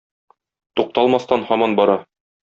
Тукталмастан 0.79 1.45
һаман 1.49 1.77
бара. 1.81 1.99